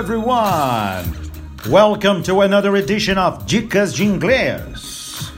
[0.00, 1.04] everyone!
[1.68, 5.30] Welcome to another edition of Dicas de Inglês.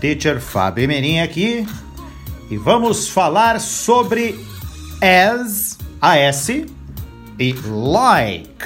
[0.00, 1.66] Teacher Fábio Merim aqui
[2.50, 4.40] e vamos falar sobre
[5.02, 8.64] as, as e like,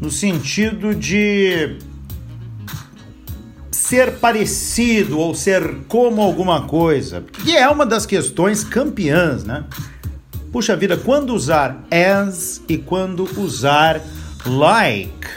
[0.00, 1.78] no sentido de
[3.70, 9.66] ser parecido ou ser como alguma coisa, que é uma das questões campeãs, né?
[10.50, 14.02] Puxa vida, quando usar as e quando usar
[14.48, 15.28] like.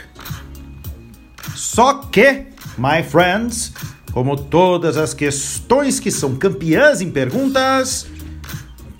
[1.55, 2.45] Só que,
[2.77, 3.73] my friends,
[4.11, 8.07] como todas as questões que são campeãs em perguntas,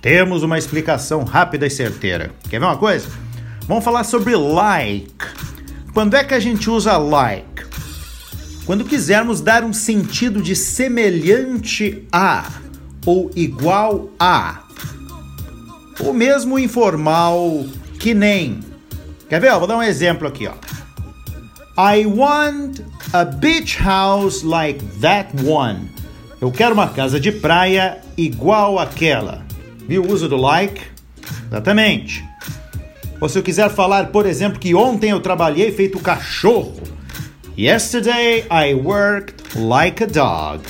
[0.00, 2.30] temos uma explicação rápida e certeira.
[2.48, 3.08] Quer ver uma coisa?
[3.66, 5.12] Vamos falar sobre like.
[5.92, 7.64] Quando é que a gente usa like?
[8.64, 12.50] Quando quisermos dar um sentido de semelhante a
[13.04, 14.62] ou igual a
[16.00, 17.64] ou mesmo informal,
[17.98, 18.60] que nem.
[19.32, 19.50] Quer ver?
[19.52, 20.52] vou dar um exemplo aqui, ó.
[21.94, 22.80] I want
[23.14, 25.88] a beach house like that one.
[26.38, 29.42] Eu quero uma casa de praia igual àquela.
[29.88, 30.82] Viu o uso do like?
[31.46, 32.22] Exatamente.
[33.22, 36.82] Ou se eu quiser falar, por exemplo, que ontem eu trabalhei feito cachorro.
[37.56, 40.62] Yesterday I worked like a dog.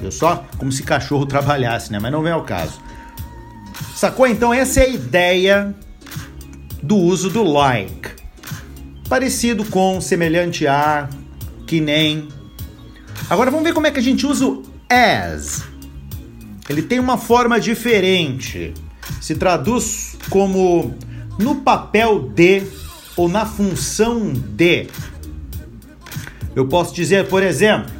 [0.00, 0.44] Viu só?
[0.58, 2.00] Como se cachorro trabalhasse, né?
[2.00, 2.80] Mas não vem ao caso.
[3.94, 4.26] Sacou?
[4.26, 5.72] Então essa é a ideia
[6.82, 8.10] do uso do like.
[9.08, 11.08] Parecido com, semelhante a,
[11.66, 12.28] que nem.
[13.28, 15.64] Agora vamos ver como é que a gente usa o as.
[16.68, 18.74] Ele tem uma forma diferente.
[19.20, 20.94] Se traduz como
[21.38, 22.62] no papel de
[23.16, 24.88] ou na função de.
[26.54, 27.90] Eu posso dizer, por exemplo,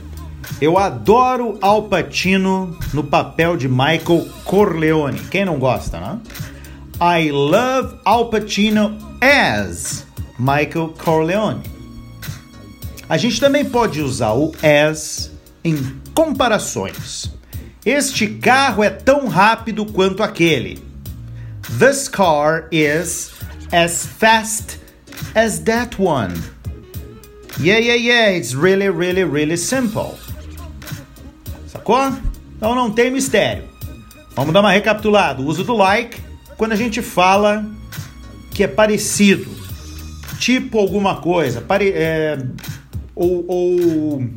[0.60, 5.20] eu adoro Al Pacino no papel de Michael Corleone.
[5.30, 6.18] Quem não gosta, né?
[7.02, 10.04] I love Al Pacino as
[10.38, 11.62] Michael Corleone.
[13.08, 15.30] A gente também pode usar o as
[15.64, 15.76] em
[16.14, 17.32] comparações.
[17.86, 20.78] Este carro é tão rápido quanto aquele.
[21.78, 23.30] This car is
[23.72, 24.78] as fast
[25.34, 26.34] as that one.
[27.58, 30.18] Yeah, yeah, yeah, it's really, really, really simple.
[31.66, 32.12] Sacou?
[32.58, 33.64] Então não tem mistério.
[34.36, 35.40] Vamos dar uma recapitulada.
[35.40, 36.28] O uso do like
[36.60, 37.64] quando a gente fala
[38.50, 39.50] que é parecido,
[40.38, 42.36] tipo alguma coisa, pare, é,
[43.14, 44.30] ou, ou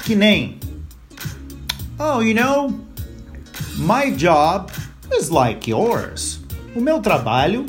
[0.00, 0.58] que nem.
[1.98, 2.68] Oh, you know,
[3.78, 4.70] my job
[5.18, 6.38] is like yours.
[6.76, 7.64] O meu trabalho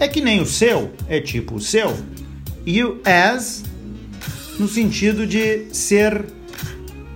[0.00, 1.90] é que nem o seu, é tipo o seu.
[1.90, 3.62] O as
[4.58, 6.24] no sentido de ser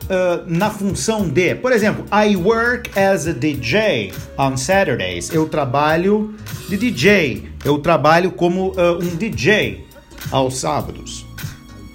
[0.05, 1.55] uh, na função de.
[1.55, 5.33] Por exemplo, I work as a DJ on Saturdays.
[5.33, 6.35] Eu trabalho
[6.69, 7.51] de DJ.
[7.65, 9.87] Eu trabalho como uh, um DJ
[10.31, 11.27] aos sábados.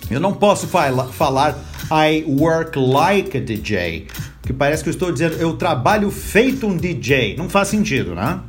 [0.10, 1.58] Eu não posso fala, falar
[1.92, 4.08] I work like a DJ,
[4.44, 7.36] que parece que eu estou dizendo eu trabalho feito um DJ.
[7.36, 8.40] Não faz sentido, né?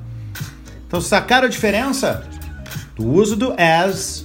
[0.86, 2.26] Então, sacaram a diferença
[2.96, 4.24] do uso do as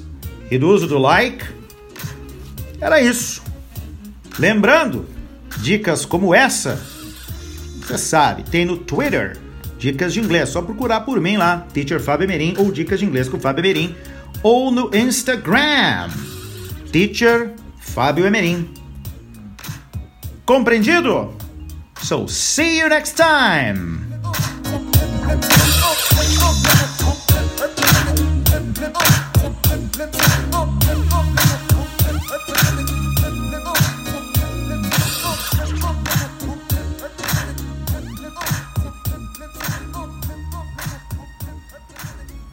[0.50, 1.46] e do uso do like?
[2.80, 3.42] Era isso.
[4.40, 5.15] Lembrando
[5.66, 6.80] dicas como essa,
[7.82, 9.36] você sabe, tem no Twitter,
[9.80, 10.50] dicas de inglês.
[10.50, 13.96] Só procurar por mim lá, Teacher Fábio Merim ou dicas de inglês com Fábio Merim.
[14.44, 16.12] Ou no Instagram,
[16.92, 18.70] Teacher Fábio Emerim.
[20.46, 21.34] Compreendido?
[22.00, 24.05] So see you next time!